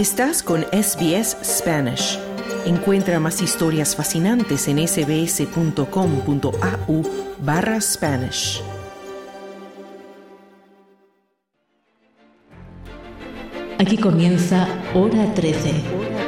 [0.00, 2.18] Estás con SBS Spanish.
[2.64, 5.82] Encuentra más historias fascinantes en sbs.com.au
[7.40, 8.62] barra Spanish.
[13.78, 16.19] Aquí comienza Hora 13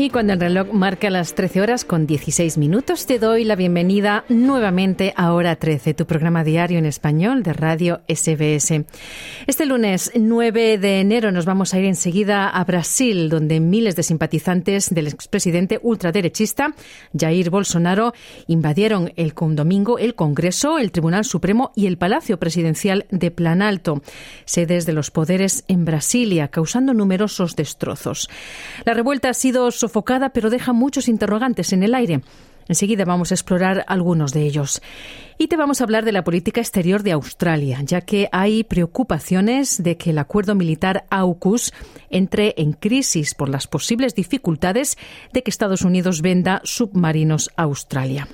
[0.00, 4.24] y cuando el reloj marca las 13 horas con 16 minutos, te doy la bienvenida
[4.30, 8.86] nuevamente a Hora 13, tu programa diario en español de Radio SBS.
[9.46, 14.02] Este lunes 9 de enero nos vamos a ir enseguida a Brasil, donde miles de
[14.02, 16.74] simpatizantes del expresidente ultraderechista
[17.14, 18.14] Jair Bolsonaro
[18.46, 24.00] invadieron el domingo el Congreso, el Tribunal Supremo y el Palacio Presidencial de Planalto,
[24.46, 28.30] sedes de los poderes en Brasilia, causando numerosos destrozos.
[28.86, 32.20] La revuelta ha sido sofocada, pero deja muchos interrogantes en el aire.
[32.68, 34.80] Enseguida vamos a explorar algunos de ellos.
[35.36, 39.82] Y te vamos a hablar de la política exterior de Australia, ya que hay preocupaciones
[39.82, 41.72] de que el acuerdo militar AUKUS
[42.10, 44.96] entre en crisis por las posibles dificultades
[45.32, 48.28] de que Estados Unidos venda submarinos a Australia.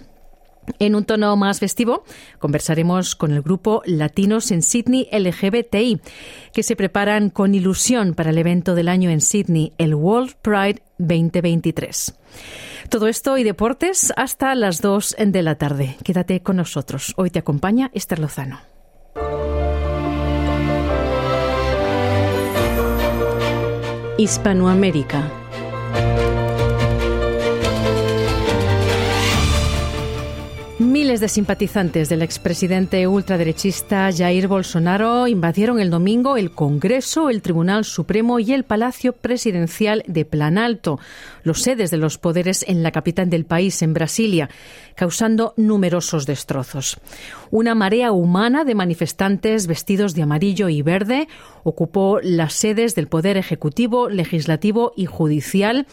[0.78, 2.04] En un tono más festivo,
[2.38, 6.00] conversaremos con el grupo Latinos en Sydney LGBTI,
[6.52, 10.82] que se preparan con ilusión para el evento del año en Sydney, el World Pride
[10.98, 12.14] 2023.
[12.88, 15.96] Todo esto y deportes hasta las 2 de la tarde.
[16.04, 17.14] Quédate con nosotros.
[17.16, 18.60] Hoy te acompaña Esther Lozano.
[24.18, 25.30] Hispanoamérica
[31.06, 37.84] Miles de simpatizantes del expresidente ultraderechista Jair Bolsonaro invadieron el domingo el Congreso, el Tribunal
[37.84, 40.98] Supremo y el Palacio Presidencial de Planalto,
[41.44, 44.50] los sedes de los poderes en la capital del país, en Brasilia,
[44.96, 46.98] causando numerosos destrozos.
[47.52, 51.28] Una marea humana de manifestantes vestidos de amarillo y verde
[51.62, 55.86] ocupó las sedes del Poder Ejecutivo, Legislativo y Judicial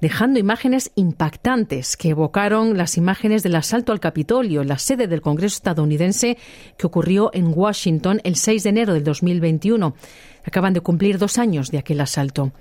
[0.00, 5.56] dejando imágenes impactantes que evocaron las imágenes del asalto al Capitolio, la sede del Congreso
[5.56, 6.38] estadounidense
[6.76, 9.94] que ocurrió en Washington el 6 de enero del 2021.
[10.44, 12.52] Acaban de cumplir dos años de aquel asalto.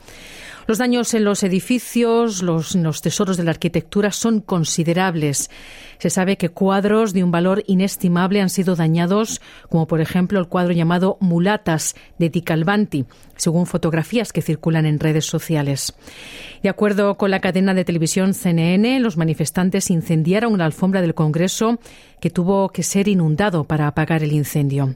[0.67, 5.51] Los daños en los edificios, los, los, tesoros de la arquitectura son considerables.
[5.99, 10.47] Se sabe que cuadros de un valor inestimable han sido dañados, como por ejemplo el
[10.47, 13.05] cuadro llamado Mulatas de Di Calvanti,
[13.35, 15.93] según fotografías que circulan en redes sociales.
[16.63, 21.79] De acuerdo con la cadena de televisión CNN, los manifestantes incendiaron la alfombra del Congreso
[22.19, 24.95] que tuvo que ser inundado para apagar el incendio.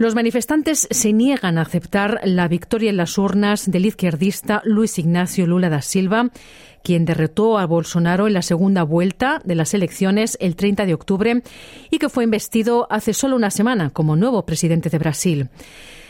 [0.00, 5.46] Los manifestantes se niegan a aceptar la victoria en las urnas del izquierdista Luis Ignacio
[5.46, 6.30] Lula da Silva,
[6.82, 11.42] quien derrotó a Bolsonaro en la segunda vuelta de las elecciones el 30 de octubre
[11.90, 15.50] y que fue investido hace solo una semana como nuevo presidente de Brasil.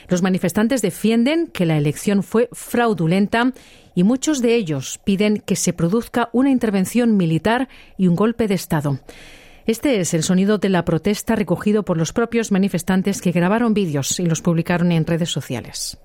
[0.06, 3.52] Los manifestantes defienden que la elección fue fraudulenta
[3.96, 7.68] y muchos de ellos piden que se produzca una intervención militar
[7.98, 9.00] y un golpe de Estado.
[9.70, 14.18] Este es el sonido de la protesta recogido por los propios manifestantes que grabaron vídeos
[14.18, 15.96] y los publicaron en redes sociales.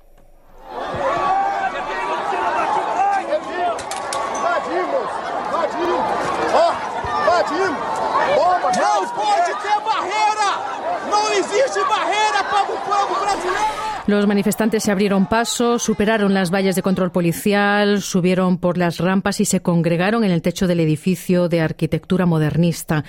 [14.07, 19.39] Los manifestantes se abrieron paso, superaron las vallas de control policial, subieron por las rampas
[19.39, 23.03] y se congregaron en el techo del edificio de arquitectura modernista.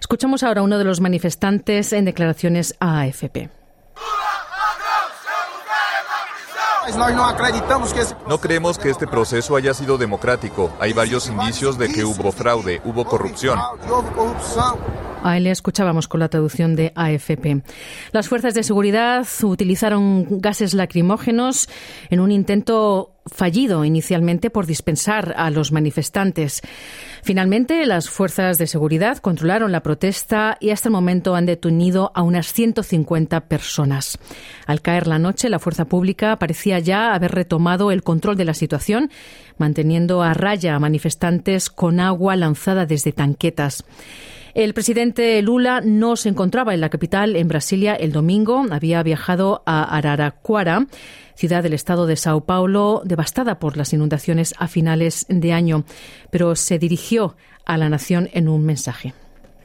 [0.00, 3.50] Escuchamos ahora uno de los manifestantes en declaraciones a AFP.
[8.26, 10.72] No creemos que este proceso haya sido democrático.
[10.80, 13.58] Hay varios indicios de que hubo fraude, hubo corrupción.
[15.22, 17.62] A él escuchábamos con la traducción de AFP.
[18.12, 21.68] Las fuerzas de seguridad utilizaron gases lacrimógenos
[22.08, 26.62] en un intento fallido inicialmente por dispensar a los manifestantes.
[27.22, 32.22] Finalmente, las fuerzas de seguridad controlaron la protesta y hasta el momento han detenido a
[32.22, 34.18] unas 150 personas.
[34.66, 38.54] Al caer la noche, la fuerza pública parecía ya haber retomado el control de la
[38.54, 39.10] situación,
[39.58, 43.84] manteniendo a raya a manifestantes con agua lanzada desde tanquetas.
[44.54, 48.66] El presidente Lula no se encontraba en la capital, en Brasilia, el domingo.
[48.70, 50.86] Había viajado a Araraquara,
[51.34, 55.84] ciudad del estado de Sao Paulo, devastada por las inundaciones a finales de año,
[56.30, 59.14] pero se dirigió a la nación en un mensaje.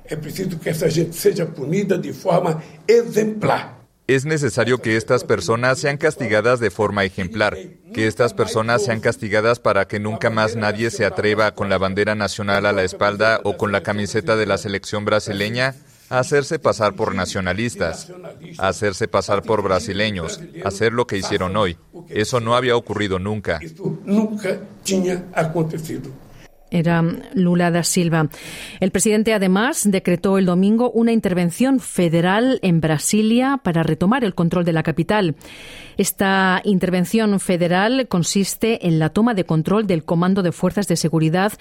[0.06, 3.75] Es preciso que esta gente sea punida de forma exemplar.
[4.08, 7.58] Es necesario que estas personas sean castigadas de forma ejemplar,
[7.92, 12.14] que estas personas sean castigadas para que nunca más nadie se atreva con la bandera
[12.14, 15.74] nacional a la espalda o con la camiseta de la selección brasileña
[16.10, 18.12] hacerse pasar por nacionalistas,
[18.60, 21.78] hacerse pasar por brasileños, hacer lo que hicieron hoy.
[22.10, 23.60] Eso no había ocurrido nunca.
[24.06, 24.60] Nunca
[25.34, 26.25] acontecido
[26.76, 28.30] era Lula da Silva.
[28.80, 34.66] El presidente además decretó el domingo una intervención federal en Brasilia para retomar el control
[34.66, 35.36] de la capital.
[35.98, 41.54] Esta intervención federal consiste en la toma de control del Comando de Fuerzas de Seguridad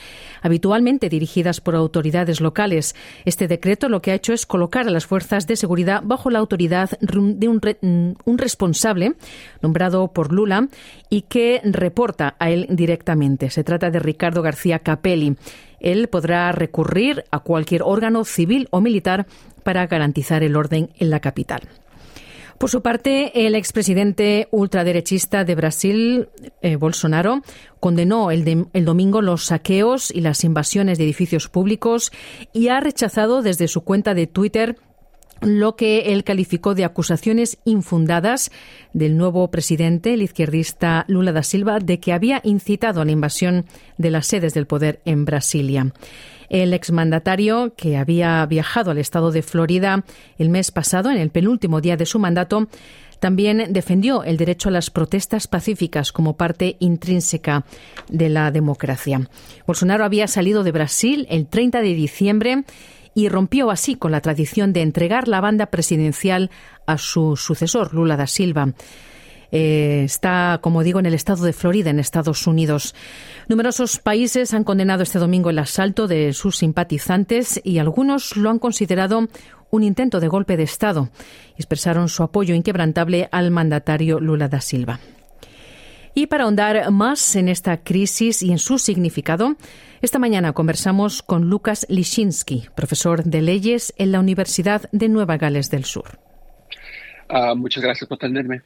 [0.43, 2.96] habitualmente dirigidas por autoridades locales.
[3.25, 6.40] Este decreto lo que ha hecho es colocar a las fuerzas de seguridad bajo la
[6.40, 7.61] autoridad de un,
[8.25, 9.14] un responsable
[9.62, 10.69] nombrado por Lula
[11.08, 13.50] y que reporta a él directamente.
[13.50, 15.37] Se trata de Ricardo García Capelli.
[15.81, 19.27] Él podrá recurrir a cualquier órgano civil o militar
[19.62, 21.61] para garantizar el orden en la capital.
[22.56, 26.29] Por su parte, el expresidente ultraderechista de Brasil,
[26.62, 27.43] eh, Bolsonaro,
[27.81, 32.11] condenó el, el, domingo los saqueos y las invasiones de edificios públicos
[32.55, 34.77] y ha rechazado desde su cuenta de Twitter
[35.44, 38.50] lo que él calificó de acusaciones infundadas
[38.93, 43.67] del nuevo presidente, el izquierdista Lula da Silva, de que había incitado a la invasión
[43.99, 45.93] de las sedes del poder en Brasilia.
[46.49, 50.05] El exmandatario, que había viajado al estado de Florida
[50.38, 52.69] el mes pasado, en el penúltimo día de su mandato,
[53.19, 57.64] también defendió el derecho a las protestas pacíficas como parte intrínseca
[58.11, 59.29] de la democracia.
[59.67, 62.64] Bolsonaro había salido de Brasil el 30 de diciembre
[63.14, 66.50] y rompió así con la tradición de entregar la banda presidencial
[66.87, 68.75] a su sucesor, Lula da Silva.
[69.52, 72.94] Eh, está, como digo, en el estado de Florida, en Estados Unidos.
[73.49, 78.58] Numerosos países han condenado este domingo el asalto de sus simpatizantes y algunos lo han
[78.58, 79.28] considerado
[79.70, 81.11] un intento de golpe de Estado.
[81.56, 84.99] Expresaron su apoyo inquebrantable al mandatario Lula da Silva.
[86.16, 89.56] Y para ahondar más en esta crisis y en su significado,
[90.00, 95.70] esta mañana conversamos con Lucas Lishinsky, profesor de leyes en la Universidad de Nueva Gales
[95.70, 96.20] del Sur.
[97.28, 98.62] Ah, muchas gracias por tenerme.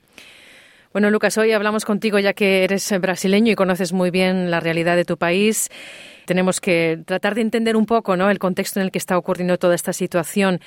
[0.93, 4.97] Bueno, Lucas, hoy hablamos contigo ya que eres brasileño y conoces muy bien la realidad
[4.97, 5.71] de tu país.
[6.27, 8.29] Tenemos que tratar de entender un poco ¿no?
[8.31, 10.61] el contexto en el que está ocurriendo toda esta situación.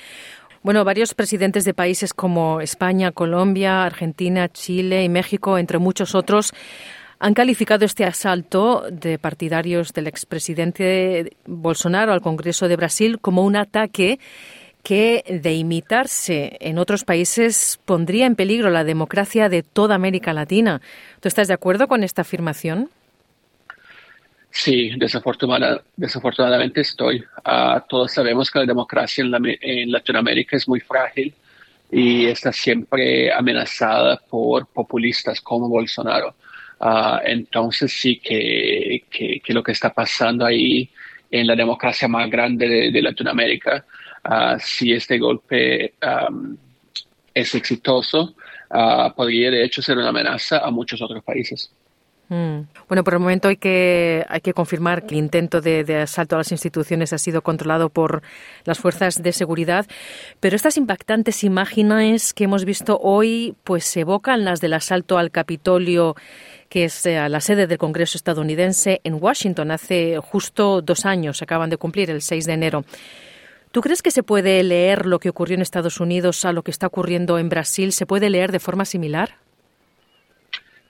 [0.62, 6.52] Bueno, varios presidentes de países como España, Colombia, Argentina, Chile y México, entre muchos otros,
[7.18, 13.56] han calificado este asalto de partidarios del expresidente Bolsonaro al Congreso de Brasil como un
[13.56, 14.20] ataque
[14.84, 20.80] que, de imitarse en otros países, pondría en peligro la democracia de toda América Latina.
[21.18, 22.88] ¿Tú estás de acuerdo con esta afirmación?
[24.52, 27.24] Sí, desafortunadamente estoy.
[27.44, 31.34] Ah, todos sabemos que la democracia en, Latinoamérica es muy frágil
[31.90, 36.34] y está siempre amenazada por populistas como Bolsonaro.
[36.80, 39.02] Ah, entonces sí que,
[39.48, 40.90] lo que está pasando ahí
[41.30, 43.86] en la democracia más grande de, Latinoamérica,
[44.24, 45.94] uh, si este golpe
[47.34, 48.34] es exitoso,
[49.16, 51.72] podría de hecho ser una amenaza a muchos otros países.
[52.32, 52.66] Mm.
[52.88, 54.24] Bueno, por el momento hay que,
[54.54, 58.22] confirmar que el intento de, asalto a las instituciones ha sido controlado por
[58.64, 59.86] las fuerzas de seguridad,
[60.40, 66.16] pero estas impactantes imágenes que hemos visto hoy pues evocan las del asalto al Capitolio
[66.70, 71.44] que es eh, la sede del Congreso estadounidense en Washington hace justo dos años, se
[71.44, 72.84] acaban de cumplir el 6 de enero.
[73.72, 76.70] ¿Tú crees que se puede leer lo que ocurrió en Estados Unidos a lo que
[76.70, 77.92] está ocurriendo en Brasil?
[77.92, 79.41] ¿Se puede leer de forma similar?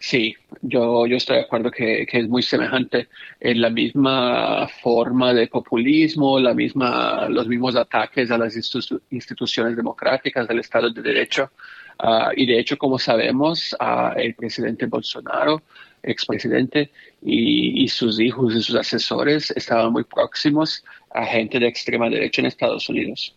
[0.02, 3.06] Sí, yo, yo estoy de acuerdo que, es muy semejante
[3.38, 10.48] en la misma forma de populismo, la misma, los mismos ataques a las instituciones democráticas
[10.48, 11.52] del Estado de Derecho.
[12.00, 15.62] Ah, y de hecho, como sabemos, uh, el presidente Bolsonaro,
[16.02, 16.90] expresidente,
[17.22, 22.42] y, y sus hijos y sus asesores estaban muy próximos a gente de extrema derecha
[22.42, 23.36] en Estados Unidos.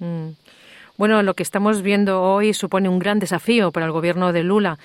[0.00, 0.30] Mm.
[0.96, 4.78] Bueno, lo que estamos viendo hoy supone un gran desafío para el gobierno de Lula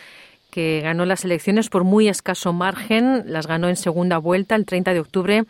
[0.55, 4.93] que ganó las elecciones por muy escaso margen, las ganó en segunda vuelta el 30
[4.93, 5.43] de octubre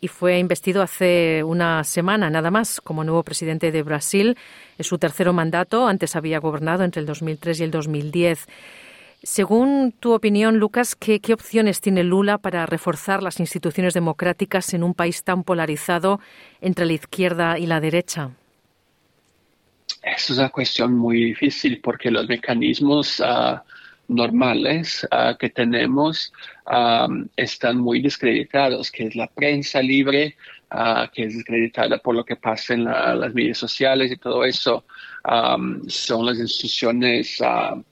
[0.00, 4.38] y fue investido hace una semana nada más como nuevo presidente de Brasil.
[4.78, 8.46] Es su tercero mandato, antes había gobernado entre el 2003 y el 2010.
[9.22, 14.84] Según tu opinión, Lucas, ¿qué, ¿qué, opciones tiene Lula para reforzar las instituciones democráticas en
[14.84, 16.18] un país tan polarizado
[16.62, 18.30] entre la izquierda y la derecha?
[20.02, 23.58] Es una cuestión muy difícil porque los mecanismos uh,
[24.10, 26.32] normales uh, que tenemos
[26.66, 30.36] um, están muy descreditados, que es la prensa libre,
[30.72, 34.44] uh, que es descreditada por lo que pasa en la, las medias sociales y todo
[34.44, 34.84] eso,
[35.24, 37.82] um, son las instituciones, uh,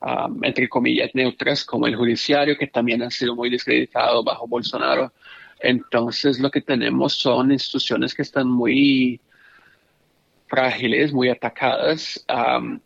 [0.00, 5.12] um, entre comillas, neutras, como el judiciario, que también han sido muy descreditados bajo Bolsonaro.
[5.60, 9.20] Entonces, lo que tenemos son instituciones que están muy
[10.46, 12.24] frágiles, muy atacadas,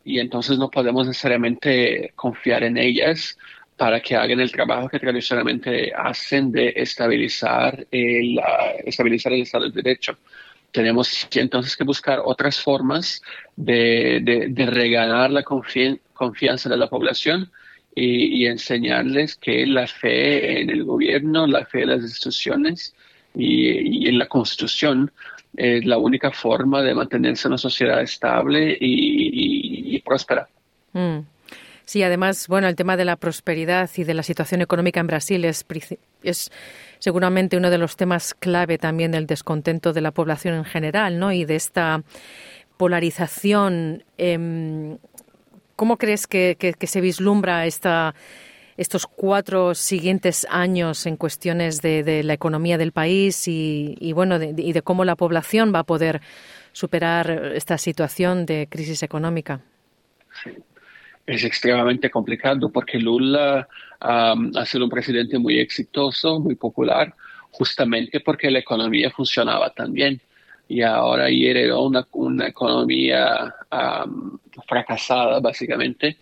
[0.05, 3.37] y entonces no podemos necesariamente confiar en ellas
[3.77, 8.39] para que hagan el trabajo que tradicionalmente hacen de estabilizar el,
[8.85, 10.19] estabilizar el Estado de Derecho.
[10.71, 13.23] Tenemos entonces que buscar otras formas
[13.57, 17.51] de, de, reganar la confianza de la población
[17.95, 22.95] y, enseñarles que la fe en el gobierno, la fe en las instituciones
[23.35, 25.11] y, en la Constitución
[25.57, 30.49] es la única forma de mantenerse una sociedad estable y, próspera.
[30.93, 31.19] Mm.
[31.85, 35.45] Sí, además, bueno, el tema de la prosperidad y de la situación económica en Brasil
[35.45, 35.65] es,
[36.23, 36.51] es
[36.99, 41.33] seguramente uno de los temas clave también del descontento de la población en general, ¿no?
[41.33, 42.03] Y de esta
[42.77, 44.05] polarización.
[44.17, 44.99] Em,
[45.77, 48.15] ¿Cómo crees que, se vislumbra esta,
[48.81, 54.81] estos cuatro siguientes años en cuestiones de, la economía del país y, bueno y de
[54.81, 56.23] cómo la población va a poder
[56.73, 59.61] superar esta situación de crisis económica?
[61.27, 63.69] Es extremadamente complicado porque Lula
[64.01, 67.15] ha sido un presidente muy exitoso, muy popular,
[67.51, 70.23] justamente porque la economía funcionaba tan bien.
[70.69, 73.55] Y ahora heredó una, una economía
[74.67, 76.17] fracasada, básicamente,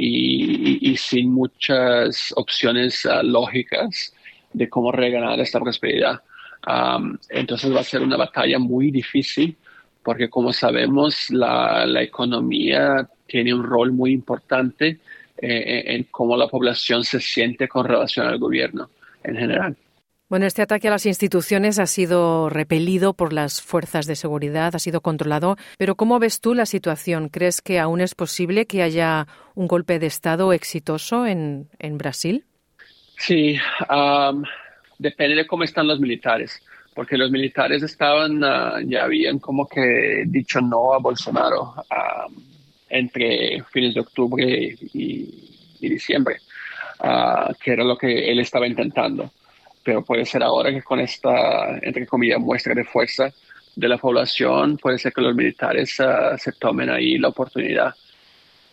[0.00, 4.14] y, sin muchas opciones ah, lógicas
[4.52, 6.20] de cómo reganar esta prosperidad.
[7.30, 9.56] entonces va a ser una batalla muy difícil
[10.02, 14.98] porque como sabemos la, la economía tiene un rol muy importante
[15.40, 18.90] eh, en cómo la población se siente con relación al gobierno
[19.22, 19.76] en general.
[20.28, 24.78] Bueno, este ataque a las instituciones ha sido repelido por las fuerzas de seguridad, ha
[24.78, 27.30] sido controlado, pero ¿cómo ves tú la situación?
[27.30, 32.44] ¿Crees que aún es posible que haya un golpe de Estado exitoso en, Brasil?
[33.16, 33.56] Sí,
[34.98, 36.62] depende de cómo están los militares,
[36.94, 41.72] porque los militares estaban, ah, ya habían como que dicho no a Bolsonaro
[42.90, 46.36] entre fines de octubre y, diciembre,
[47.00, 49.30] uh, que era lo que él estaba intentando.
[49.88, 53.32] Pero puede ser ahora que con esta, entre comillas, muestra de fuerza
[53.74, 57.94] de la población, puede ser que los militares uh, se tomen ahí la oportunidad.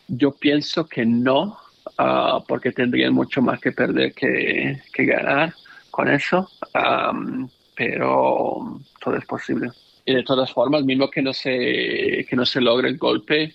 [0.10, 1.58] Yo pienso que no,
[1.98, 5.54] uh, porque tendrían mucho más que perder que, que ganar
[5.90, 9.70] con eso, um, pero todo es posible.
[10.06, 13.54] Y de todas formas, mismo que no se, que no se logre el golpe,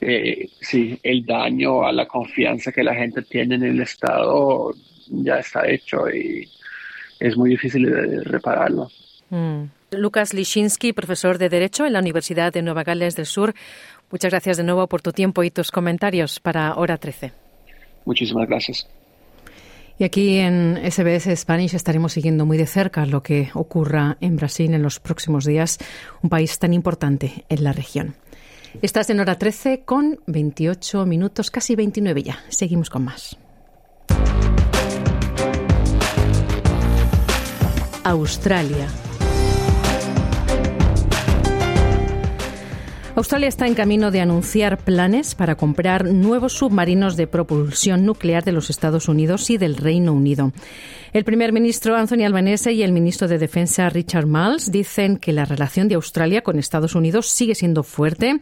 [0.00, 4.74] eh, sí, el daño a la confianza que la gente tiene en el Estado
[5.08, 6.48] ya está hecho y
[7.20, 8.90] es muy difícil de repararlo.
[9.30, 9.64] Mm.
[9.92, 13.54] Lucas Lishinsky, profesor de Derecho en la Universidad de Nueva Gales del Sur,
[14.10, 17.32] muchas gracias de nuevo por tu tiempo y tus comentarios para Hora 13.
[18.04, 18.86] Muchísimas gracias.
[19.98, 24.74] Y aquí en SBS Spanish estaremos siguiendo muy de cerca lo que ocurra en Brasil
[24.74, 25.78] en los próximos días,
[26.22, 28.14] un país tan importante en la región.
[28.82, 32.44] Estás en hora 13 con 28 minutos, casi 29 ya.
[32.48, 33.38] Seguimos con más.
[38.08, 38.86] Australia.
[43.16, 48.52] Australia está en camino de anunciar planes para comprar nuevos submarinos de propulsión nuclear de
[48.52, 50.52] los Estados Unidos y del Reino Unido.
[51.12, 55.44] El primer ministro Anthony Albanese y el ministro de Defensa Richard Marles dicen que la
[55.44, 58.38] relación de Australia con Estados Unidos sigue siendo fuerte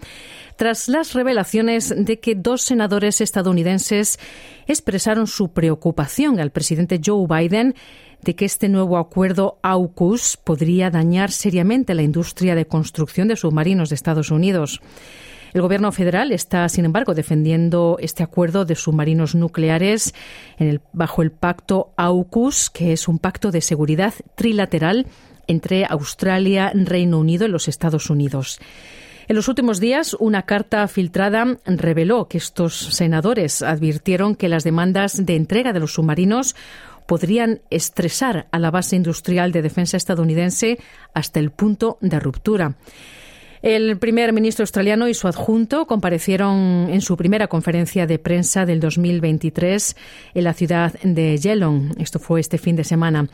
[0.56, 4.18] tras las revelaciones de que dos senadores estadounidenses
[4.66, 7.74] expresaron su preocupación al presidente Joe Biden
[8.22, 13.90] de que este nuevo acuerdo AUKUS podría dañar seriamente la industria de construcción de submarinos
[13.90, 14.80] de Estados Unidos.
[15.52, 20.12] El Gobierno federal está, sin embargo, defendiendo este acuerdo de submarinos nucleares
[20.92, 25.06] bajo el pacto AUKUS, que es un pacto de seguridad trilateral
[25.46, 28.58] entre Australia, Reino Unido y los Estados Unidos.
[29.26, 35.24] En los últimos días, una carta filtrada reveló que estos senadores advirtieron que las demandas
[35.24, 36.54] de entrega de los submarinos
[37.06, 40.78] podrían estresar a la base industrial de defensa estadounidense
[41.12, 42.76] hasta el punto de ruptura.
[43.62, 48.78] El primer ministro australiano y su adjunto comparecieron en su primera conferencia de prensa del
[48.78, 49.96] 2023
[50.34, 51.94] en la ciudad de Geelong.
[51.98, 53.26] Esto fue este fin de semana.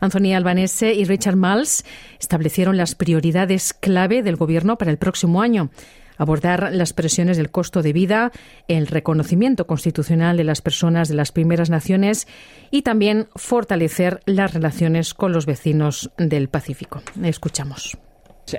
[0.00, 1.84] Anthony Albanese y Richard Miles
[2.18, 5.70] establecieron las prioridades clave del gobierno para el próximo año
[6.16, 8.32] abordar las presiones del costo de vida,
[8.68, 12.26] el reconocimiento constitucional de las personas de las primeras naciones
[12.70, 17.02] y también fortalecer las relaciones con los vecinos del Pacífico.
[17.22, 17.96] Escuchamos.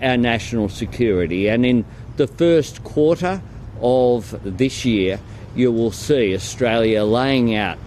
[0.02, 1.86] Our national security and in
[2.18, 3.40] the first quarter
[3.82, 5.20] of this year
[5.56, 7.78] you will see Australia laying out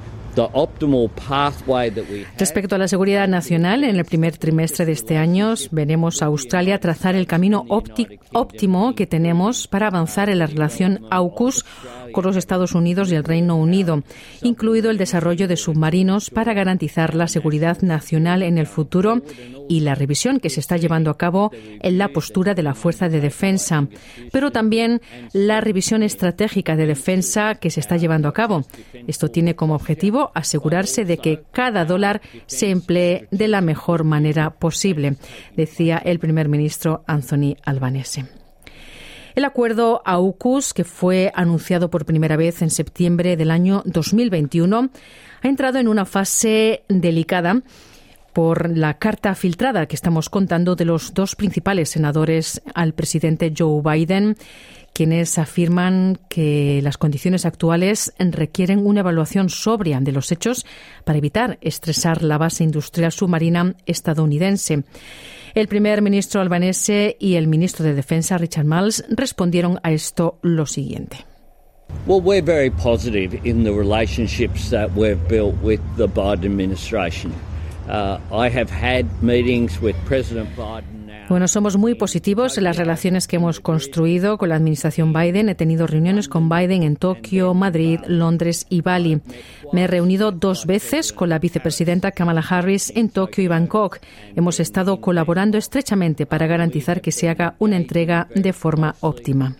[2.38, 6.78] Respecto a la seguridad nacional, en el primer trimestre de este año veremos a Australia
[6.78, 11.64] trazar el camino óptimo que tenemos para avanzar en la relación AUKUS
[12.12, 14.02] con los Estados Unidos y el Reino Unido,
[14.42, 19.22] incluido el desarrollo de submarinos para garantizar la seguridad nacional en el futuro
[19.68, 23.08] y la revisión que se está llevando a cabo en la postura de la Fuerza
[23.08, 23.86] de Defensa,
[24.32, 25.00] pero también
[25.32, 28.64] la revisión estratégica de defensa que se está llevando a cabo.
[29.06, 34.50] Esto tiene como objetivo asegurarse de que cada dólar se emplee de la mejor manera
[34.50, 35.16] posible,
[35.56, 38.37] decía el primer ministro Anthony Albanese.
[39.38, 44.90] El acuerdo AUKUS, que fue anunciado por primera vez en septiembre del año 2021,
[45.42, 47.62] ha entrado en una fase delicada
[48.32, 53.80] por la carta filtrada que estamos contando de los dos principales senadores al presidente Joe
[53.80, 54.36] Biden,
[54.92, 60.66] quienes afirman que las condiciones actuales requieren una evaluación sobria de los hechos
[61.04, 64.82] para evitar estresar la base industrial submarina estadounidense.
[65.54, 70.66] El primer ministro albanese y el ministro de Defensa, Richard Marles, respondieron a esto lo
[70.66, 71.24] siguiente.
[72.06, 77.32] Well, we're very positive in the relationships that we've built with the Biden administration.
[77.88, 80.97] Uh, I have had meetings with President Biden.
[81.28, 85.50] Bueno, somos muy positivos en las relaciones que hemos construido con la administración Biden.
[85.50, 89.20] He tenido reuniones con Biden en Tokio, Madrid, Londres y Bali.
[89.72, 93.98] Me he reunido dos veces con la vicepresidenta Kamala Harris en Tokio y Bangkok.
[94.36, 99.54] Hemos estado colaborando estrechamente para garantizar que se haga una entrega de forma óptima.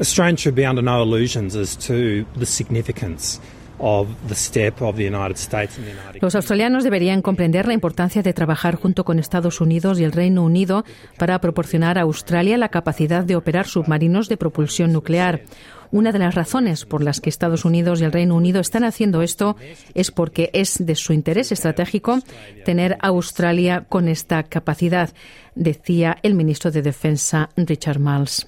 [0.00, 3.38] Australia should be under no illusions as to the significance
[6.20, 10.44] los australianos deberían comprender la importancia de trabajar junto con Estados Unidos y el Reino
[10.44, 10.84] Unido
[11.16, 15.42] para proporcionar a Australia la capacidad de operar submarinos de propulsión nuclear.
[15.90, 19.22] Una de las razones por las que Estados Unidos y el Reino Unido están haciendo
[19.22, 19.56] esto
[19.94, 22.18] es porque es de su interés estratégico
[22.64, 25.10] tener a Australia con esta capacidad,
[25.54, 28.46] decía el ministro de Defensa Richard Marles.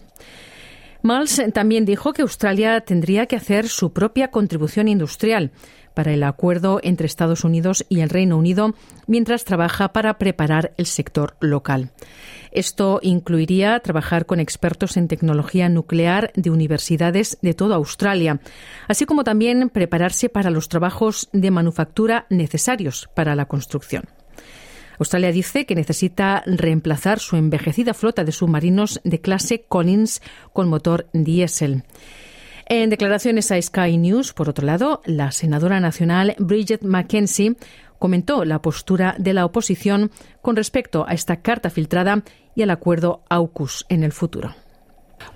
[1.03, 5.51] Miles también dijo que Australia tendría que hacer su propia contribución industrial
[5.95, 8.75] para el acuerdo entre Estados Unidos y el Reino Unido
[9.07, 11.91] mientras trabaja para preparar el sector local.
[12.53, 18.41] Esto incluiría trabajar con expertos en tecnología nuclear de universidades de toda Australia,
[18.89, 24.20] así como también prepararse para los trabajos de manufactura necesarios para la construcción.
[25.01, 30.21] Australia dice que necesita reemplazar su envejecida flota de submarinos de clase Collins
[30.53, 31.85] con motor diésel.
[32.67, 37.57] En declaraciones a Sky News, por otro lado, la senadora nacional Bridget McKenzie
[37.99, 40.11] comentó la postura de la oposición
[40.43, 42.23] con respecto a esta carta filtrada
[42.55, 44.55] y al acuerdo AUKUS en el futuro.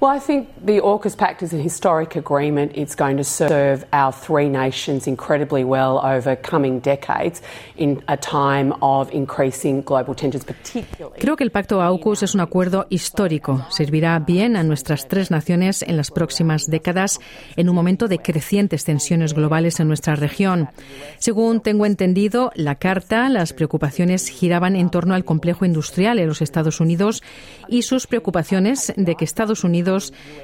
[0.00, 2.72] Well, I think the AUKUS Pact is a historic agreement.
[2.74, 7.42] It's going to serve our three nations incredibly well over coming decades
[7.76, 11.20] in a time of increasing global tensions, particularly.
[11.20, 13.66] Creo que el Pacto AUKUS es un acuerdo histórico.
[13.70, 17.20] Servirá bien a nuestras tres naciones en las próximas décadas
[17.56, 20.70] en un momento de crecientes tensiones globales en nuestra región.
[21.18, 26.42] Según tengo entendido, la carta, las preocupaciones giraban en torno al complejo industrial en los
[26.42, 27.22] Estados Unidos
[27.68, 29.73] y sus preocupaciones de que Estados Unidos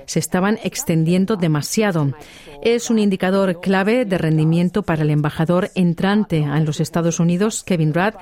[0.06, 2.12] se estaban extendiendo demasiado.
[2.62, 7.94] Es un indicador clave de rendimiento para el embajador entrante en los Estados Unidos, Kevin
[7.94, 8.14] Rudd,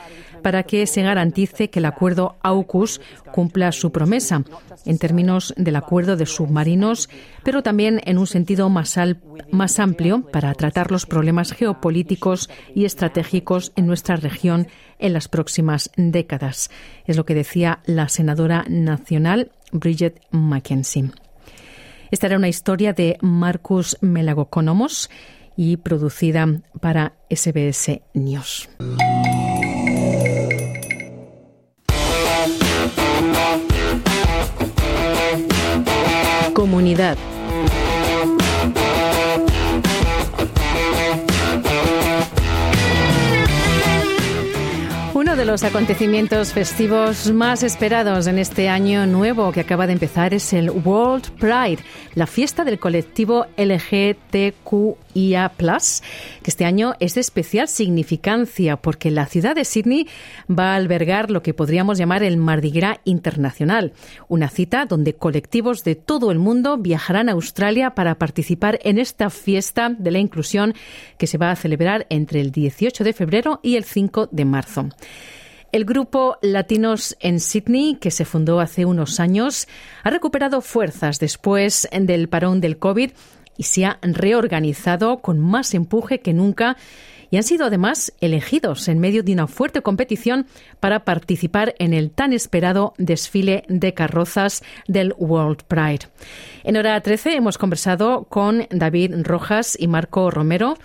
[0.42, 3.00] para que se garantice que el acuerdo AUKUS
[3.32, 4.44] cumpla su promesa
[4.84, 7.08] en términos del acuerdo de submarinos,
[7.42, 8.96] pero también en un sentido más,
[9.50, 14.68] más amplio para tratar los problemas geopolíticos y estratégicos en nuestra región
[14.98, 16.70] en las próximas décadas.
[17.06, 21.10] Es lo que decía la senadora nacional Bridget Mackenzie.
[22.10, 25.10] Esta era una historia de Marcus Melagoconomos
[25.56, 26.46] y producida
[26.80, 28.68] para SBS News.
[36.54, 37.18] Comunidad
[45.38, 50.52] de los acontecimientos festivos más esperados en este año nuevo que acaba de empezar es
[50.52, 51.78] el World Pride,
[52.14, 53.46] la fiesta del colectivo
[55.18, 55.52] LGTQIA,
[56.42, 60.06] que este año es de especial significancia porque la ciudad de Sydney
[60.48, 63.92] va a albergar lo que podríamos llamar el Mardi Gras Internacional,
[64.28, 69.30] una cita donde colectivos de todo el mundo viajarán a Australia para participar en esta
[69.30, 70.74] fiesta de la inclusión
[71.18, 74.88] que se va a celebrar entre el 18 de febrero y el 5 de marzo.
[75.70, 79.68] El grupo Latinos en Sydney, que se fundó hace unos años,
[80.02, 83.10] ha recuperado fuerzas después del parón del COVID
[83.58, 86.78] y se ha reorganizado con más empuje que nunca
[87.30, 90.46] y han sido además elegidos en medio de una fuerte competición
[90.80, 96.08] para participar en el tan esperado desfile de carrozas del World Pride.
[96.64, 100.78] En hora 13 hemos conversado con David Rojas y Marco Romero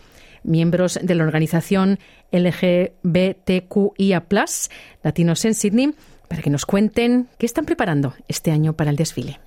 [0.43, 1.99] miembros de la organización
[2.31, 4.25] LGBTQIA,
[5.03, 5.95] Latinos en Sydney,
[6.27, 9.39] para que nos cuenten qué están preparando este año para el desfile.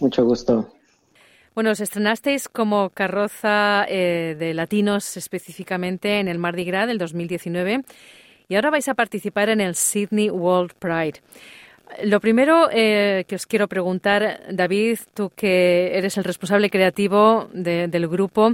[0.00, 0.70] Mucho gusto.
[1.54, 7.82] Bueno, os estrenasteis como carroza eh, de latinos específicamente en el Mardi Gras del 2019
[8.48, 11.20] y ahora vais a participar en el Sydney World Pride.
[12.04, 18.06] Lo primero eh, que os quiero preguntar, David, tú que eres el responsable creativo del
[18.08, 18.52] grupo,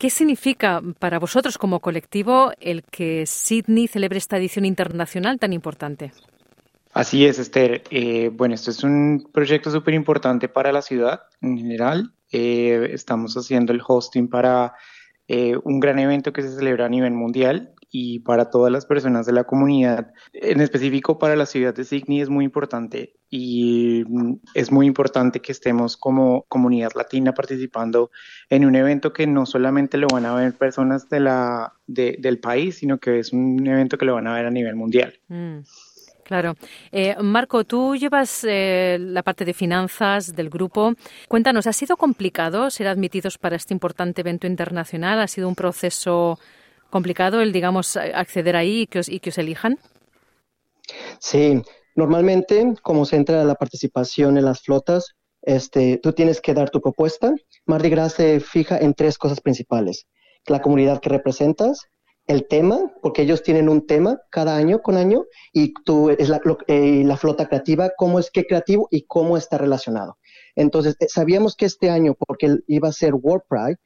[0.00, 6.10] ¿Qué significa para vosotros como colectivo el que Sydney celebre esta edición internacional tan importante?
[6.94, 7.82] Así es, Esther.
[7.90, 12.14] Eh, bueno, esto es un proyecto súper importante para la ciudad en general.
[12.32, 14.74] Eh, estamos haciendo el hosting para
[15.28, 19.26] eh, un gran evento que se celebra a nivel mundial y para todas las personas
[19.26, 24.34] de la comunidad, en específico para la ciudad de Sydney, es muy importante y mm,
[24.54, 28.10] es muy importante que estemos como comunidad latina participando
[28.48, 32.76] en un evento que no solamente lo van a ver personas de la, del país,
[32.76, 35.18] sino que es un evento que lo van a ver a nivel mundial.
[35.28, 35.58] Mm,
[36.30, 36.54] claro.
[36.92, 40.94] Eh, Marco, tú llevas eh, la parte de finanzas del grupo.
[41.26, 45.18] Cuéntanos, ¿ha sido complicado ser admitidos para este importante evento internacional?
[45.18, 46.38] ¿Ha sido un proceso
[46.88, 49.80] complicado el, digamos, acceder ahí y que os, y que os elijan?
[51.18, 51.60] Sí,
[51.96, 56.80] normalmente, como se entra la participación en las flotas, este, tú tienes que dar tu
[56.80, 57.34] propuesta.
[57.66, 60.06] Mardi Gras se fija en tres cosas principales.
[60.46, 61.88] La comunidad que representas,
[62.30, 66.40] el tema, porque ellos tienen un tema cada año con año, y tú es la,
[66.68, 70.16] eh, flota creativa, cómo es que creativo y cómo está relacionado.
[70.54, 73.78] Entonces, eh, sabíamos que este año, porque iba a ser World Pride,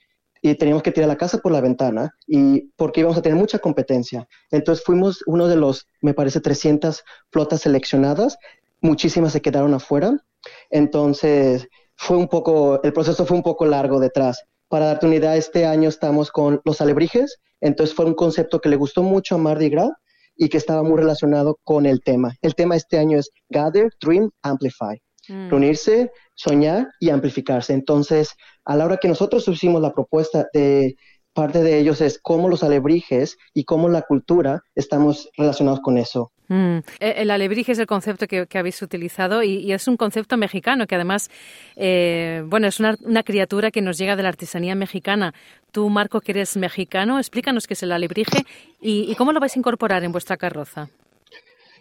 [0.43, 3.61] y teníamos que tirar la casa por la ventana y porque íbamos a tener mucha
[3.61, 4.29] competencia.
[4.51, 8.37] Entonces fuimos uno de los, me parece, 300 flotas seleccionadas,
[8.83, 10.23] muchísimas se quedaron afuera.
[10.69, 14.45] Entonces fue un poco, el proceso fue un poco largo detrás.
[14.75, 18.69] Para darte una idea, este año estamos con los alebrijes, entonces fue un concepto que
[18.69, 19.93] le gustó mucho a Mardi Gras
[20.35, 22.35] y que estaba muy relacionado con el tema.
[22.43, 25.01] El tema este año es Gather, Dream, Amplify.
[25.29, 25.49] Mm.
[25.49, 27.73] Reunirse, soñar y amplificarse.
[27.73, 28.35] Entonces,
[28.65, 30.97] a la hora que nosotros hicimos la propuesta de
[31.35, 36.31] parte de ellos es cómo los alebrijes y cómo la cultura estamos relacionados con eso.
[36.49, 36.79] Mm.
[37.01, 40.95] E, el alebrije es el concepto que, habéis utilizado y, es un concepto mexicano que
[40.95, 41.31] además,
[41.77, 45.35] eh, bueno, es una, criatura que nos llega de la artesanía mexicana.
[45.73, 48.47] Tú, Marco, que eres mexicano, explícanos qué es el alebrije
[48.81, 50.89] y cómo lo vais a incorporar en vuestra carroza.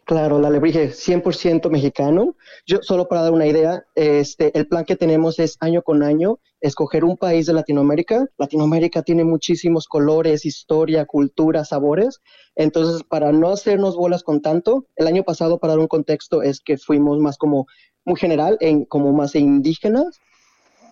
[0.06, 2.36] Claro, la alebrije 100% mexicano.
[2.66, 6.40] Yo solo para dar una idea, este, el plan que tenemos es año con año
[6.60, 8.26] escoger un país de Latinoamérica.
[8.38, 12.20] Latinoamérica tiene muchísimos colores, historia, cultura, sabores.
[12.56, 16.60] Entonces, para no hacernos bolas con tanto, el año pasado, para dar un contexto, es
[16.60, 17.68] que fuimos más como
[18.04, 20.20] muy general, en, como más indígenas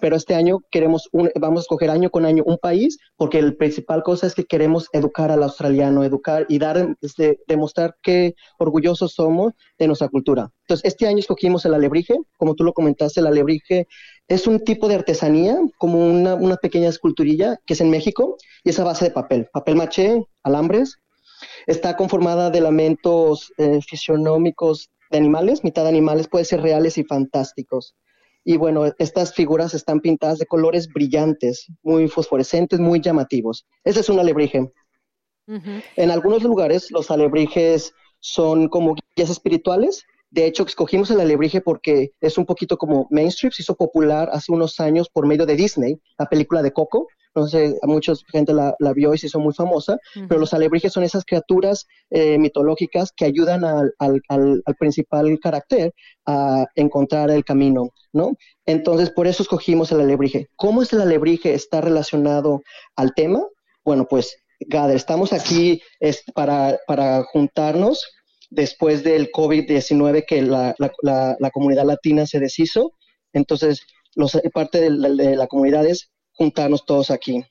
[0.02, 1.10] pero este año queremos,
[1.40, 4.88] vamos a escoger año con año un país, porque la principal cosa es que queremos
[4.92, 10.52] educar al australiano, educar y dar, este, demostrar qué orgullosos somos de nuestra cultura.
[10.64, 13.88] Entonces, este año escogimos el alebrije, como tú lo comentaste, el alebrije
[14.28, 18.70] es un tipo de artesanía, como una, una pequeña esculturilla que es en México, y
[18.70, 20.98] es a base de papel, papel maché, alambres.
[21.68, 27.04] Está conformada de elementos eh, fisionómicos de animales, mitad de animales, puede ser reales y
[27.04, 27.96] fantásticos.
[28.44, 33.66] Y bueno, estas figuras están pintadas de colores brillantes, muy fosforescentes, muy llamativos.
[33.84, 34.72] Ese es un alebrije.
[35.98, 40.06] En algunos lugares los alebrijes son como guías espirituales.
[40.30, 44.52] De hecho, escogimos el alebrije porque es un poquito como mainstream, se hizo popular hace
[44.52, 48.54] unos años por medio de Disney, la película de Coco no sé, a mucha gente
[48.54, 53.12] la, vio y se hizo muy famosa, pero los alebrijes son esas criaturas eh, mitológicas
[53.15, 54.22] que ayudan al,
[54.80, 55.94] principal carácter
[56.26, 58.34] a encontrar el camino, ¿no?
[58.65, 60.50] Entonces, por eso escogimos el alebrije.
[60.56, 62.62] ¿Cómo es el alebrije está relacionado
[62.96, 63.41] al tema?
[63.86, 68.06] Bueno, pues, Gader, estamos aquí es para, para juntarnos
[68.50, 70.76] después del COVID-19 que la,
[71.54, 72.94] comunidad latina se deshizo.
[73.34, 73.82] Entonces,
[74.15, 76.12] los, parte de la, de la comunidad es
[76.42, 77.46] juntarnos todos aquí.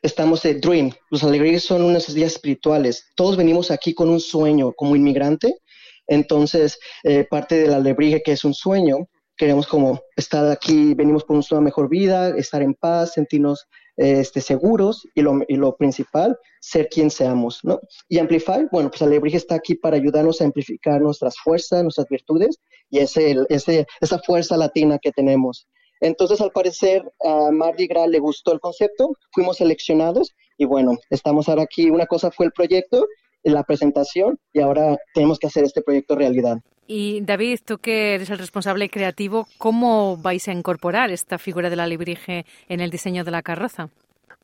[0.00, 0.92] estamos de Dream.
[1.10, 3.04] Los alegrías son unas días espirituales.
[3.14, 5.58] Todos venimos aquí con un sueño como inmigrante.
[6.06, 8.96] Entonces, eh, parte de la alebrije que es un sueño,
[9.36, 13.66] queremos como estar aquí, venimos por una mejor vida, estar en paz, sentirnos
[13.98, 17.78] este, seguros y lo, y lo principal, ser quien seamos, ¿no?
[18.08, 22.56] Y Amplify, bueno, pues Alebrije está aquí para ayudarnos a amplificar nuestras fuerzas, nuestras virtudes
[22.88, 25.66] y ese, ese, esa fuerza latina que tenemos.
[26.00, 31.48] Entonces, al parecer, a Mardi Gras le gustó el concepto, fuimos seleccionados y bueno, estamos
[31.48, 31.90] ahora aquí.
[31.90, 33.06] Una cosa fue el proyecto,
[33.42, 36.58] la presentación y ahora tenemos que hacer este proyecto realidad.
[36.86, 41.76] Y David, tú que eres el responsable creativo, ¿cómo vais a incorporar esta figura de
[41.76, 43.90] la librige en el diseño de la carroza?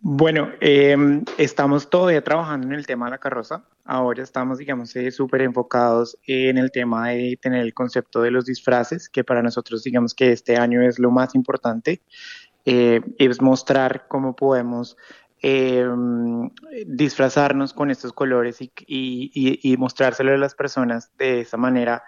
[0.07, 3.65] Bueno, em, estamos todavía trabajando en el tema de la carroza.
[3.87, 8.45] Ahora estamos, digamos, eh, súper enfocados en el tema de tener el concepto de los
[8.45, 12.03] disfraces, que para nosotros, digamos que este año es lo más importante.
[12.67, 14.99] Eh, es mostrar cómo podemos
[15.41, 16.51] em,
[16.87, 22.03] disfrazarnos con estos colores y, y, mostrárselo a las personas de esa manera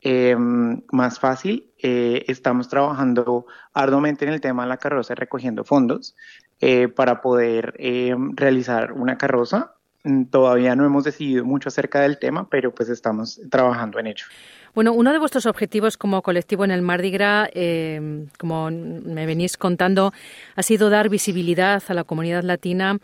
[0.00, 1.72] em, más fácil.
[1.78, 6.16] Eh, estamos trabajando arduamente en el tema de la carroza, recogiendo fondos.
[6.62, 9.74] Eh, para poder eh, realizar una carroza.
[10.04, 14.24] Mm, todavía no hemos decidido mucho acerca del tema, pero pues estamos trabajando en ello.
[14.74, 19.58] Bueno, uno de vuestros objetivos como colectivo en el Mardi Gras, eh, como me venís
[19.58, 20.14] contando,
[20.54, 22.98] ha sido dar visibilidad a la comunidad latina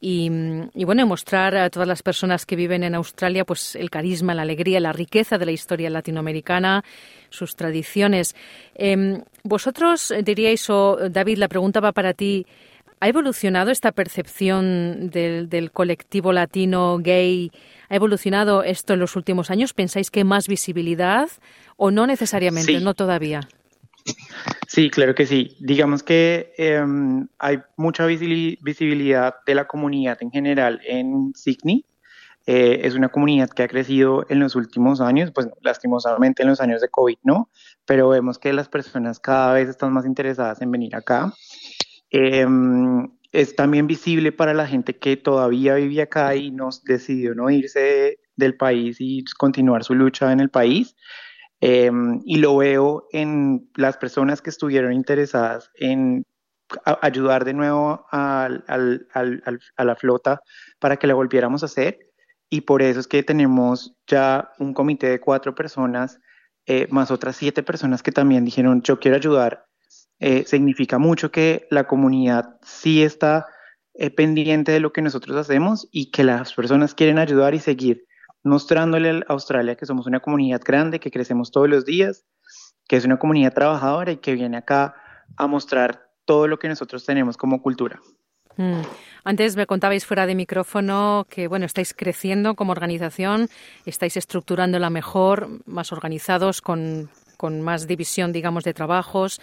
[0.00, 0.30] y,
[0.84, 4.80] bueno, mostrar a todas las personas que viven en Australia pues el carisma, la alegría,
[4.80, 6.84] la riqueza de la historia latinoamericana,
[7.30, 8.36] sus tradiciones.
[8.74, 12.46] Em, vosotros diríais, o David, la pregunta va para ti,
[13.00, 17.52] ¿Ha evolucionado esta percepción del, colectivo latino gay?
[17.88, 19.72] ¿Ha evolucionado esto en los últimos años?
[19.72, 21.28] ¿Pensáis que más visibilidad
[21.76, 23.48] o no necesariamente, no todavía?
[24.66, 25.56] Sí, claro que sí.
[25.60, 31.84] Digamos que em, hay mucha visibilidad de la comunidad en general en Sydney.
[32.46, 36.60] Eh, es una comunidad que ha crecido en los últimos años, pues lastimosamente en los
[36.62, 37.50] años de COVID, ¿no?
[37.84, 41.34] Pero vemos que las personas cada vez están más interesadas en venir acá.
[42.10, 47.50] Em, es también visible para la gente que todavía vive acá y nos decidió no
[47.50, 50.96] irse del país y continuar su lucha en el país.
[51.60, 56.24] Em, y lo veo en las personas que estuvieron interesadas en
[56.84, 58.48] ayudar de nuevo a
[59.78, 60.40] la flota
[60.78, 61.98] para que la volviéramos a hacer.
[62.50, 66.18] Y por eso es que tenemos ya un comité de cuatro personas,
[66.66, 69.67] eh, más otras siete personas que también dijeron, yo quiero ayudar
[70.20, 73.46] eh, significa mucho que la comunidad sí está
[73.94, 78.06] eh, pendiente de lo que nosotros hacemos y que las personas quieren ayudar y seguir
[78.42, 82.24] mostrándole a Australia que somos una comunidad grande, que crecemos todos los días,
[82.86, 84.94] que es una comunidad trabajadora y que viene acá
[85.36, 88.00] a mostrar todo lo que nosotros tenemos como cultura.
[88.56, 88.82] Mm.
[89.24, 93.48] Antes me contabais fuera de micrófono que bueno estáis creciendo como organización,
[93.84, 99.40] estáis estructurándola mejor, más organizados, con, con más división, digamos, de trabajos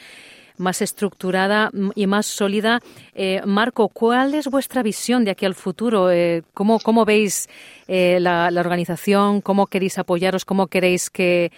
[0.57, 2.81] más estructurada y más sólida.
[3.13, 6.11] Eh, Marco, ¿cuál es vuestra visión de aquí al futuro?
[6.11, 7.47] Eh, ¿cómo, ¿cómo, veis
[7.87, 9.41] eh, la, organización?
[9.41, 10.45] ¿Cómo queréis apoyaros?
[10.45, 11.51] ¿Cómo queréis que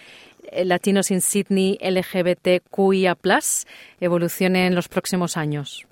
[0.64, 3.16] Latinos in Sydney LGBTQIA
[4.00, 5.86] evolucione en los próximos años?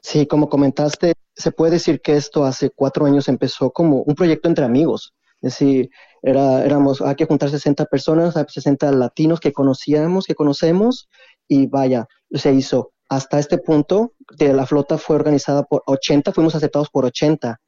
[0.00, 4.48] Sí, como comentaste, se puede decir que esto hace cuatro años empezó como un proyecto
[4.48, 5.14] entre amigos.
[5.40, 5.90] Es decir,
[6.22, 11.08] era, éramos, hay que juntar 60 personas, 60 latinos que conocíamos, que conocemos,
[11.48, 12.92] y vaya, se hizo.
[13.08, 17.60] Hasta este punto, de la flota fue organizada por 80, fuimos aceptados por 80.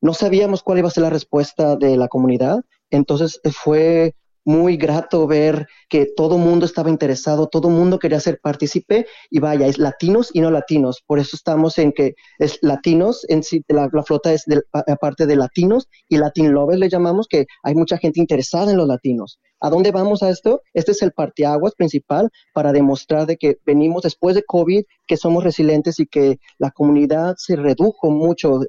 [0.00, 4.14] No sabíamos cuál iba a ser la respuesta de la comunidad, entonces fue
[4.44, 9.66] muy grato ver que todo mundo estaba interesado, todo mundo quería ser partícipe y vaya,
[9.66, 11.02] es latinos y no latinos.
[11.06, 15.88] Por eso estamos en que es latinos, en sí, la, flota es aparte de latinos
[16.08, 19.38] y Latin Lovers le llamamos, que hay mucha gente interesada en los latinos.
[19.60, 20.60] ¿A dónde vamos a esto?
[20.74, 25.42] Este es el parteaguas principal para demostrar de que venimos después de COVID, que somos
[25.42, 28.60] resilientes y que la comunidad se redujo mucho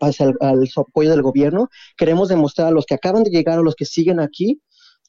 [0.00, 1.68] hacia el, al apoyo del gobierno.
[1.96, 4.62] Queremos demostrar a los que acaban de llegar o los que siguen aquí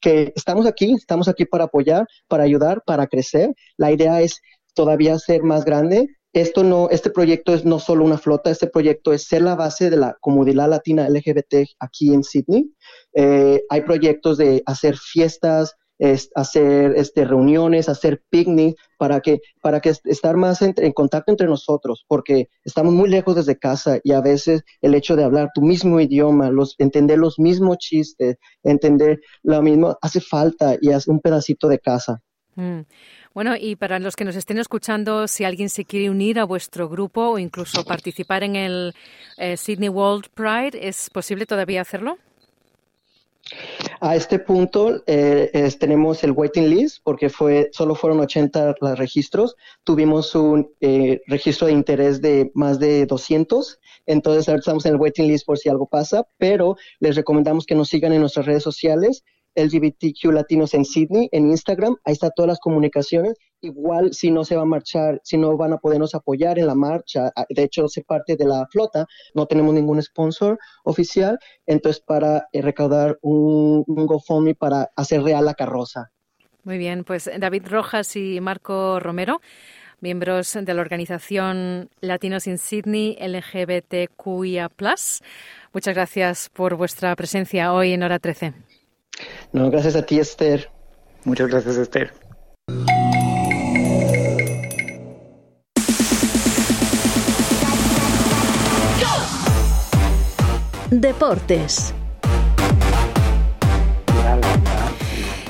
[0.06, 3.50] que estamos aquí, estamos aquí para apoyar, para ayudar, para crecer.
[3.76, 4.40] La idea es
[4.76, 6.08] todavía ser más grande.
[6.32, 9.90] Esto no, este proyecto es no solo una flota, este proyecto es ser la base
[9.90, 12.72] de la comunidad latina LGBT aquí en Sydney.
[13.14, 15.74] Eh, hay proyectos de hacer fiestas,
[16.36, 22.06] hacer este, reuniones, hacer picnic, para que, para que estar más en, contacto entre nosotros,
[22.08, 26.00] porque estamos muy lejos desde casa y a veces el hecho de hablar tu mismo
[26.00, 31.68] idioma, los, entender los mismos chistes, entender lo mismo, hace falta y hace un pedacito
[31.68, 32.22] de casa.
[32.56, 32.82] Mm.
[33.34, 36.88] Bueno, y para los que nos estén escuchando, si alguien se quiere unir a vuestro
[36.88, 38.94] grupo o incluso participar en el
[39.38, 42.18] eh, Sydney World Pride, ¿es posible todavía hacerlo?
[44.06, 49.56] A este punto eh, tenemos el waiting list porque fue, solo fueron 80 los registros.
[49.84, 53.80] Tuvimos un eh, registro de interés de más de 200.
[54.06, 57.74] Entonces ahora estamos en el waiting list por si algo pasa, pero les recomendamos que
[57.74, 59.24] nos sigan en nuestras redes sociales
[59.56, 63.36] LGBTQ Latinos en Sydney, en Instagram, ahí está todas las comunicaciones.
[63.62, 66.76] Igual si no se va a marchar, si no van a podernos apoyar en la
[66.76, 72.04] marcha, ah, de hecho se parte de la flota, no tenemos ningún sponsor oficial, entonces
[72.06, 76.12] para eh, recaudar un, un GoFundMe para hacer real la carroza.
[76.64, 79.40] Muy bien, pues David Rojas y Marco Romero
[80.02, 84.70] miembros de la organización Latinos in Sydney LGBTQIA.
[85.74, 88.54] Muchas gracias por vuestra presencia hoy en Hora 13.
[89.52, 90.70] No, gracias a ti, Esther.
[91.24, 92.14] Muchas gracias, Esther.
[100.92, 101.94] Deportes.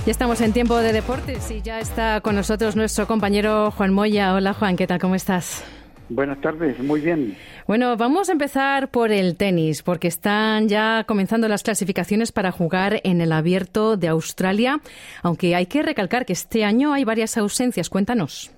[0.05, 4.35] Ya estamos en tiempo de deportes y ya está con nosotros nuestro compañero Juan Moya.
[4.35, 4.99] Hola Juan, ¿qué tal?
[4.99, 5.63] ¿Cómo estás?
[6.09, 7.35] Buenas tardes, muy bien.
[7.67, 13.01] Bueno, vamos a empezar por el tenis, porque están ya comenzando las clasificaciones para jugar
[13.03, 14.79] en el abierto de Australia,
[15.23, 17.89] aunque hay que recalcar que este año hay varias ausencias.
[17.89, 18.51] Cuéntanos.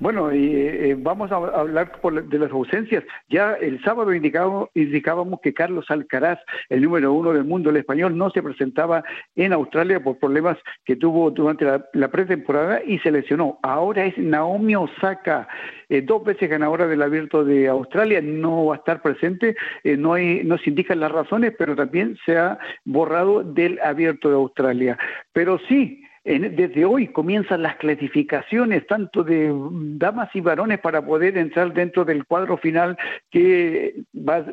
[0.00, 3.02] Bueno, eh, vamos a hablar de las ausencias.
[3.28, 8.16] Ya el sábado indicábamos, indicábamos que Carlos Alcaraz, el número uno del mundo, el español,
[8.16, 9.02] no se presentaba
[9.34, 13.58] en Australia por problemas que tuvo durante la, pretemporada y se lesionó.
[13.64, 15.48] Ahora es Naomi Osaka,
[15.88, 19.56] eh, dos veces ganadora del Abierto de Australia, no va a estar presente.
[19.82, 24.28] Eh, no, hay, no se indican las razones, pero también se ha borrado del Abierto
[24.28, 24.96] de Australia.
[25.32, 29.50] Pero sí, desde hoy comienzan las clasificaciones tanto de
[29.96, 32.98] damas y varones para poder entrar dentro del cuadro final
[33.30, 34.44] que va,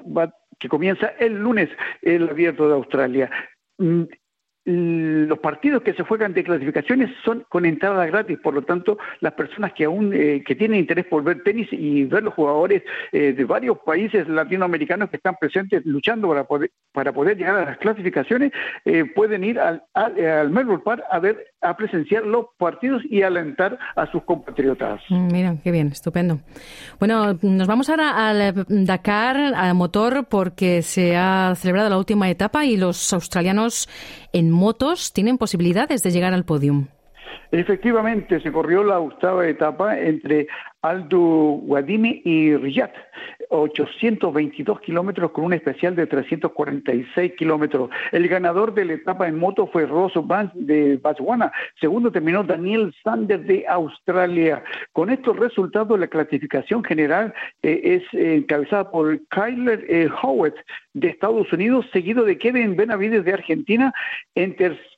[0.58, 1.70] que comienza el lunes
[2.02, 3.30] el abierto de Australia.
[4.66, 9.34] Los partidos que se juegan de clasificaciones son con entrada gratis, por lo tanto, las
[9.34, 13.34] personas que aún eh, que tienen interés por ver tenis y ver los jugadores eh,
[13.34, 17.78] de varios países latinoamericanos que están presentes luchando para poder, para poder llegar a las
[17.78, 18.52] clasificaciones,
[18.86, 23.78] eh, pueden ir al, al, Melbourne Park a ver, a presenciar los partidos y alentar
[23.96, 25.00] a sus compatriotas.
[25.10, 26.40] Mm, mira, qué bien, estupendo.
[27.00, 32.66] Bueno, nos vamos ahora al Dakar, a motor, porque se ha celebrado la última etapa
[32.66, 33.88] y los australianos
[34.34, 36.88] en motos tienen posibilidades de llegar al podium.
[37.52, 40.48] Efectivamente, se corrió la octava etapa entre
[40.82, 41.20] Aldo
[41.64, 42.94] Guadimi y Riyadh,
[43.50, 47.90] 822 kilómetros con un especial de 346 kilómetros.
[48.12, 51.52] El ganador de la etapa en moto fue Rosso Vance de Botswana.
[51.80, 54.64] Segundo terminó Daniel Sanders de Australia.
[54.94, 60.56] Con estos resultados, la clasificación general eh, es eh, encabezada por Kyler eh, Howard
[60.94, 63.94] de Estados Unidos, seguido de Kevin Benavides de Argentina.
[64.34, 64.56] En,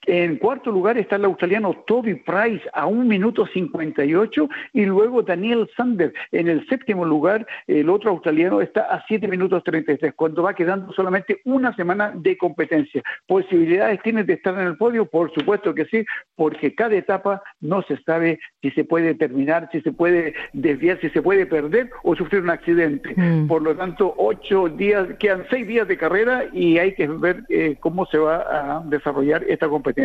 [0.07, 5.69] en cuarto lugar está el australiano Toby Price a un minuto 58 y luego Daniel
[5.75, 6.13] Sander.
[6.31, 10.93] En el séptimo lugar, el otro australiano está a 7 minutos 33, cuando va quedando
[10.93, 13.03] solamente una semana de competencia.
[13.27, 15.05] ¿Posibilidades tiene de estar en el podio?
[15.05, 19.81] Por supuesto que sí, porque cada etapa no se sabe si se puede terminar, si
[19.81, 23.13] se puede desviar, si se puede perder o sufrir un accidente.
[23.13, 23.47] Mm.
[23.47, 27.75] Por lo tanto, ocho días, quedan seis días de carrera y hay que ver eh,
[27.81, 29.96] cómo se va a desarrollar esta competencia.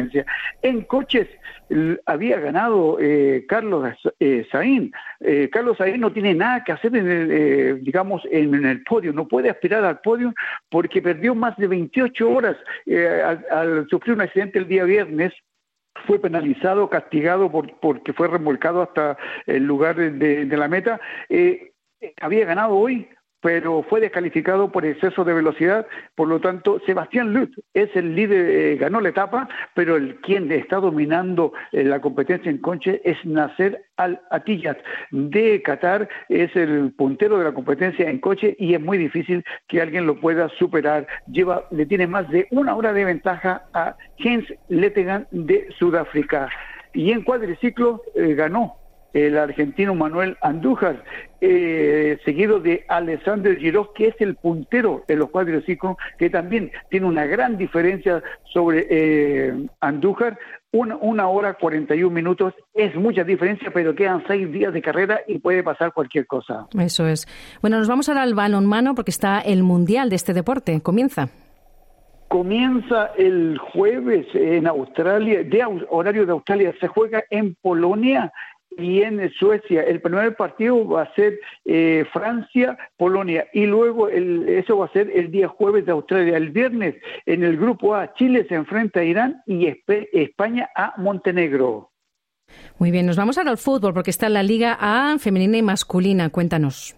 [0.62, 1.28] En coches
[2.06, 4.92] había ganado eh, Carlos eh, Saín.
[5.20, 9.12] Eh, Carlos Sainz no tiene nada que hacer, en el, eh, digamos, en, el podio,
[9.12, 10.34] no puede aspirar al podio
[10.68, 15.32] porque perdió más de 28 horas eh, al, sufrir un accidente el día viernes
[16.06, 20.98] fue penalizado, castigado por, porque fue remolcado hasta el lugar de la meta.
[22.20, 23.08] había ganado hoy
[23.42, 25.86] pero fue descalificado por exceso de velocidad.
[26.14, 30.50] Por lo tanto, Sebastián Lutz es el líder, eh, ganó la etapa, pero el quien
[30.50, 34.78] está dominando eh, la competencia en conche es Nasser Al-Attiyat
[35.10, 39.82] de Qatar, es el puntero de la competencia en coche y es muy difícil que
[39.82, 41.06] alguien lo pueda superar.
[41.26, 46.48] Lleva, le tiene más de una hora de ventaja a Jens Lettegan de Sudáfrica.
[46.94, 48.81] Y en cuadriciclo eh, ganó
[49.12, 51.04] el argentino Manuel Andújar,
[51.40, 57.06] eh, seguido de Alexander Giroz, que es el puntero de los cuadriciclos, que también tiene
[57.06, 58.22] una gran diferencia
[58.52, 60.38] sobre eh, Andújar.
[60.74, 65.38] Una, una hora 41 minutos es mucha diferencia, pero quedan seis días de carrera y
[65.38, 66.66] puede pasar cualquier cosa.
[66.78, 67.26] Eso es.
[67.60, 70.80] Bueno, nos vamos ahora al balonmano porque está el mundial de este deporte.
[70.80, 71.28] Comienza
[72.32, 78.32] comienza el jueves en Australia, de horario de Australia, se juega en Polonia
[78.78, 79.82] y en Suecia.
[79.82, 85.10] El primer partido va a ser eh, Francia-Polonia y luego el, eso va a ser
[85.14, 86.36] el día jueves de Australia.
[86.36, 86.96] El viernes
[87.26, 89.66] en el grupo A, Chile se enfrenta a Irán y
[90.12, 91.90] España a Montenegro.
[92.78, 96.28] Muy bien, nos vamos ahora al fútbol porque está la Liga A femenina y masculina.
[96.30, 96.96] Cuéntanos.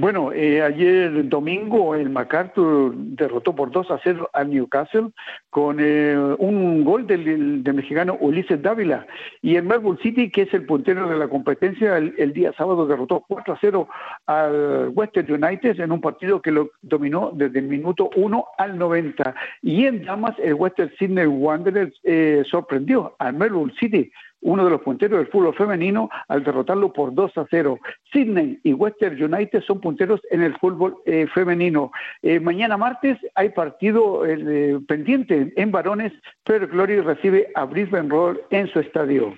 [0.00, 5.10] Bueno, eh, ayer domingo el MacArthur derrotó por 2 a 0 al Newcastle
[5.50, 9.08] con eh, un gol del, mexicano Ulises Dávila.
[9.42, 13.24] Y el Melbourne City, que es el puntero de la competencia, el, día sábado derrotó
[13.26, 13.88] 4 a 0
[14.26, 19.34] al Western United en un partido que lo dominó desde el minuto 1 al 90.
[19.62, 24.80] Y en damas, el Western Sydney Wanderers eh, sorprendió al Melbourne City uno de los
[24.82, 27.78] punteros del fútbol femenino, al derrotarlo por 2 a 0.
[28.12, 31.90] Sydney y Western United son punteros en el fútbol eh, femenino.
[32.22, 36.12] Eh, mañana martes hay partido eh, pendiente en varones,
[36.44, 39.34] pero Glory recibe a Brisbane Roar en su estadio.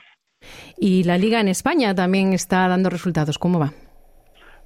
[0.78, 3.38] Y la liga en España también está dando resultados.
[3.38, 3.72] ¿Cómo va?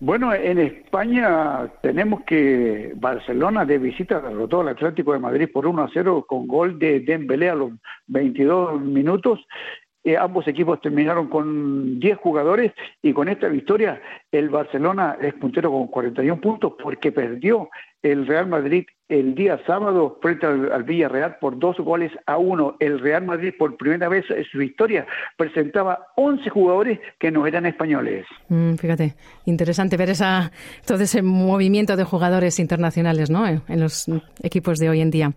[0.01, 5.83] Bueno, en España tenemos que Barcelona de visita derrotó al Atlético de Madrid por 1
[5.83, 7.73] a 0 con gol de Dembélé a los
[8.09, 9.41] 22 minutos
[10.05, 15.71] eh, ambos equipos terminaron con 10 jugadores y con esta victoria el Barcelona es puntero
[15.71, 17.71] con 41 puntos porque perdió
[18.03, 22.77] el Real Madrid el día sábado frente al, Villarreal por dos goles a uno.
[22.81, 25.07] El Real Madrid por primera vez en su historia
[25.39, 28.27] presentaba 11 jugadores que no eran españoles.
[28.49, 29.15] Mm, fíjate,
[29.47, 30.53] interesante ver esa,
[30.87, 33.47] todo ese movimiento de jugadores internacionales ¿no?
[33.47, 34.07] en los
[34.43, 35.33] equipos de hoy en día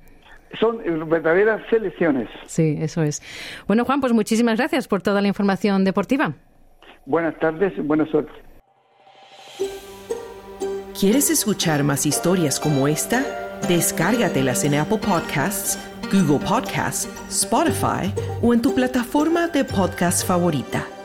[0.59, 2.29] son verdaderas selecciones.
[2.45, 3.21] Sí, eso es.
[3.67, 6.33] Bueno, Juan, pues muchísimas gracias por toda la información deportiva.
[7.05, 8.31] Buenas tardes, buena suerte.
[10.99, 13.23] ¿Quieres escuchar más historias como esta?
[13.67, 15.77] Descárgatelas en Apple Podcasts,
[16.11, 20.96] Google Podcasts, Spotify o en tu plataforma de podcast favorita.